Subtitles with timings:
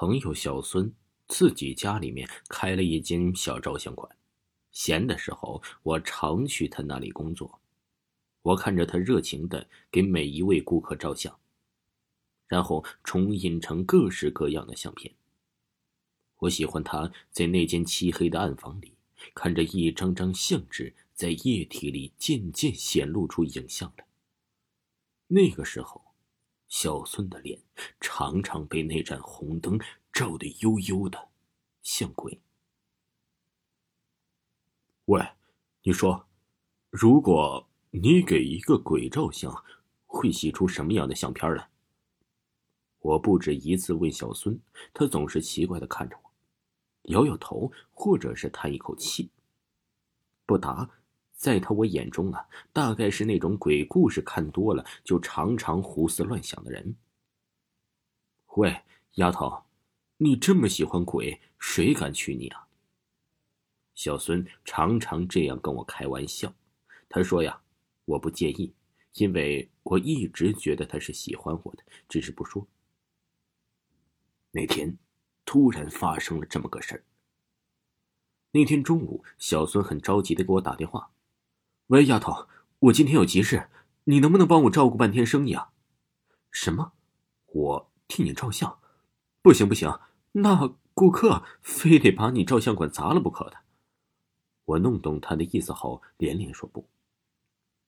[0.00, 0.94] 朋友小孙
[1.26, 4.08] 自己家里面开了一间小照相馆，
[4.70, 7.60] 闲的时候我常去他那里工作。
[8.42, 11.36] 我看着他热情的给每一位顾客照相，
[12.46, 15.12] 然后重印成各式各样的相片。
[16.36, 18.92] 我喜欢他在那间漆黑的暗房里，
[19.34, 24.06] 看着一张张相纸在液体里渐渐显露出影像来。
[25.26, 26.07] 那个时候。
[26.68, 27.60] 小孙的脸
[28.00, 29.80] 常常被那盏红灯
[30.12, 31.28] 照得幽幽的，
[31.82, 32.40] 像鬼。
[35.06, 35.26] 喂，
[35.82, 36.28] 你说，
[36.90, 39.64] 如果你给一个鬼照相，
[40.06, 41.70] 会洗出什么样的相片来？
[43.00, 44.60] 我不止一次问小孙，
[44.92, 46.30] 他总是奇怪的看着我，
[47.04, 49.30] 摇摇头，或者是叹一口气，
[50.44, 50.90] 不答。
[51.38, 56.96] 在他我眼中啊，大概是那种鬼故事看多了就常常胡思乱想的人。
[58.56, 58.82] 喂，
[59.14, 59.62] 丫头，
[60.16, 62.66] 你这么喜欢鬼，谁敢娶你啊？
[63.94, 66.52] 小孙常常这样跟我开玩笑。
[67.08, 67.62] 他说呀，
[68.04, 68.74] 我不介意，
[69.12, 72.66] 因为我一直觉得他是喜欢我的，只是不说。
[74.50, 74.98] 那天，
[75.44, 77.04] 突然发生了这么个事儿。
[78.50, 81.12] 那天中午，小孙很着急的给我打电话。
[81.88, 82.46] 喂，丫头，
[82.80, 83.70] 我今天有急事，
[84.04, 85.70] 你能不能帮我照顾半天生意啊？
[86.50, 86.92] 什么？
[87.46, 88.78] 我替你照相？
[89.40, 89.98] 不行不行，
[90.32, 93.56] 那顾客非得把你照相馆砸了不可的。
[94.66, 96.86] 我弄懂他的意思后，连连说不。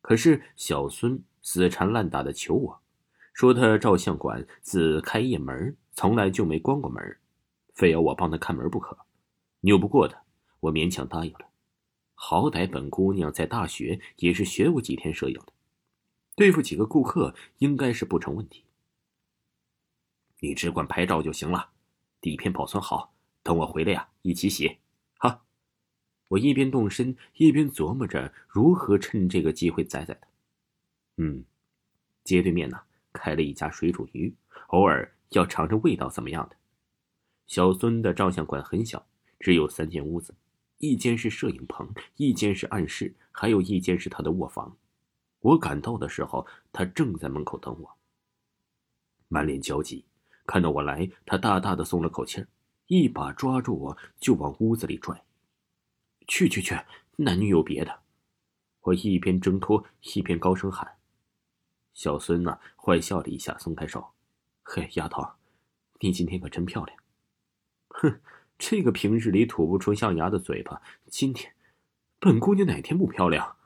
[0.00, 2.80] 可是小孙死缠烂打的求我，
[3.34, 7.18] 说他照相馆自开业门从来就没关过门，
[7.74, 8.96] 非要我帮他看门不可。
[9.60, 10.22] 拗不过他，
[10.60, 11.40] 我勉强答应了。
[12.24, 15.52] 好歹本姑娘在大学也是学过几天摄影的，
[16.36, 18.62] 对付几个顾客应该是不成问题。
[20.38, 21.70] 你只管拍照就行了，
[22.20, 23.12] 底片保存好，
[23.42, 24.78] 等我回来呀，一起洗。
[25.18, 25.42] 哈，
[26.28, 30.28] 我一边动身一边琢磨着如何趁这个机会宰宰他。
[31.16, 31.44] 嗯，
[32.22, 32.80] 街对面呢
[33.12, 34.32] 开了一家水煮鱼，
[34.68, 36.54] 偶尔要尝尝味道怎么样的。
[37.48, 39.04] 小孙的照相馆很小，
[39.40, 40.32] 只有三间屋子。
[40.82, 44.76] 一间是摄影棚，一间是暗室，还有一间是他的卧房。
[45.38, 47.96] 我赶到的时候，他正在门口等我，
[49.28, 50.04] 满脸焦急。
[50.44, 52.48] 看到我来，他大大的松了口气儿，
[52.88, 55.22] 一把抓住我就往屋子里拽。
[56.26, 56.74] 去去去，
[57.14, 58.00] 男女有别的！
[58.80, 59.84] 我一边挣脱，
[60.16, 60.96] 一边高声喊。
[61.94, 64.04] 小孙呢，坏笑了一下，松开手。
[64.64, 65.24] 嘿，丫头，
[66.00, 66.98] 你今天可真漂亮。
[67.86, 68.20] 哼。
[68.64, 71.52] 这个平日里吐不出象牙的嘴巴，今天，
[72.20, 73.56] 本姑娘哪天不漂亮？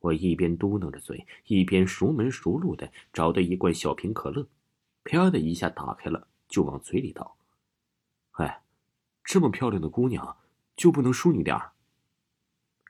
[0.00, 4.46] 我一边嘟囔着嘴，一边熟门熟路的找到一罐小瓶可乐，
[5.02, 7.38] 啪的一下打开了，就往嘴里倒。
[8.32, 8.62] 哎，
[9.24, 10.36] 这么漂亮的姑娘，
[10.76, 11.72] 就不能淑女点儿？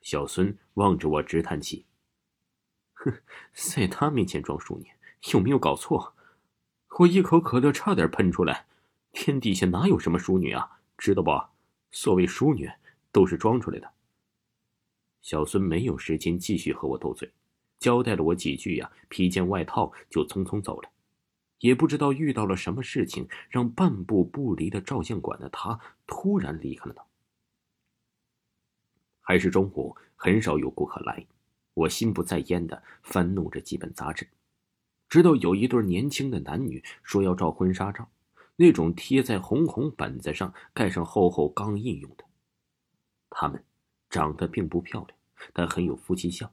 [0.02, 1.86] 小孙望着我直叹气，
[2.94, 3.14] 哼，
[3.52, 4.90] 在他面前装淑女，
[5.32, 6.14] 有没有搞错？
[6.98, 8.66] 我一口可乐差点喷出来，
[9.12, 10.80] 天底下哪有什么淑女啊？
[10.98, 11.30] 知道不？
[11.90, 12.70] 所谓淑女，
[13.12, 13.92] 都是装出来的。
[15.22, 17.32] 小孙没有时间继续和我斗嘴，
[17.78, 20.90] 交代了我几句呀，披件外套就匆匆走了。
[21.60, 27.06] 也不知道遇到了什么事情，让半步不离的照相馆的他突然离开了？
[29.20, 31.24] 还是中午很少有顾客来，
[31.72, 34.28] 我心不在焉的翻弄着几本杂志，
[35.08, 38.10] 直到有一对年轻的男女说要照婚纱照。
[38.56, 42.24] 那种贴在红红本子上、盖上厚厚钢印用的。
[43.30, 43.64] 他们
[44.08, 45.18] 长得并不漂亮，
[45.52, 46.52] 但很有夫妻相。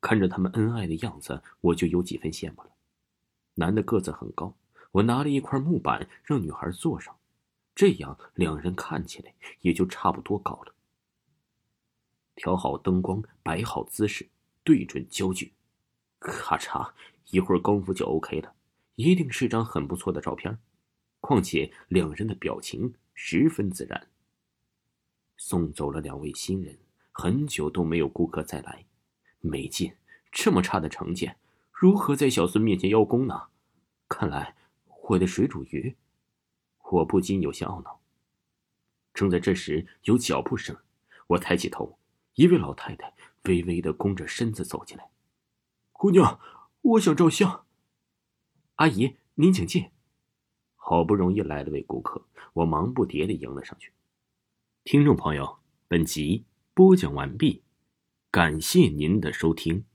[0.00, 2.70] 看着他们恩爱的样子，我就有几分羡慕了。
[3.54, 4.54] 男的个子很高，
[4.92, 7.16] 我拿了一块木板让女孩坐上，
[7.74, 10.74] 这样两人看起来也就差不多高了。
[12.34, 14.28] 调好灯光，摆好姿势，
[14.62, 15.54] 对准焦距，
[16.18, 16.92] 咔嚓，
[17.30, 18.52] 一会儿功夫就 OK 了，
[18.96, 20.58] 一定是张很不错的照片。
[21.26, 24.08] 况且两人的表情十分自然。
[25.38, 26.78] 送走了两位新人，
[27.12, 28.84] 很久都没有顾客再来，
[29.40, 29.96] 没劲！
[30.30, 31.32] 这么差的成绩，
[31.72, 33.44] 如何在小孙面前邀功呢？
[34.06, 34.54] 看来
[35.08, 35.96] 我的水煮鱼
[36.90, 38.02] 我不禁有些懊恼。
[39.14, 40.76] 正在这时，有脚步声，
[41.28, 41.98] 我抬起头，
[42.34, 45.08] 一位老太太微微的弓着身子走进来。
[45.90, 46.38] 姑娘，
[46.82, 47.64] 我想照相。
[48.74, 49.93] 阿姨，您请进。
[50.86, 52.22] 好不容易来了位顾客，
[52.52, 53.90] 我忙不迭的迎了上去。
[54.84, 55.56] 听众朋友，
[55.88, 56.44] 本集
[56.74, 57.62] 播讲完毕，
[58.30, 59.86] 感谢您的收听。